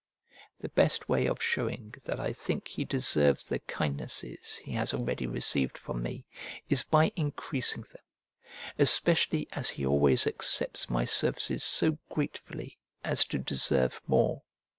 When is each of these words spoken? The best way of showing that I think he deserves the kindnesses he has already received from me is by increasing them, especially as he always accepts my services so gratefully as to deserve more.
The 0.59 0.69
best 0.69 1.07
way 1.07 1.27
of 1.27 1.39
showing 1.43 1.93
that 2.05 2.19
I 2.19 2.33
think 2.33 2.67
he 2.67 2.83
deserves 2.85 3.43
the 3.43 3.59
kindnesses 3.59 4.57
he 4.57 4.71
has 4.71 4.95
already 4.95 5.27
received 5.27 5.77
from 5.77 6.01
me 6.01 6.25
is 6.69 6.81
by 6.81 7.11
increasing 7.15 7.83
them, 7.83 8.01
especially 8.79 9.47
as 9.51 9.69
he 9.69 9.85
always 9.85 10.25
accepts 10.25 10.89
my 10.89 11.05
services 11.05 11.63
so 11.63 11.99
gratefully 12.09 12.79
as 13.03 13.23
to 13.25 13.37
deserve 13.37 14.01
more. 14.07 14.41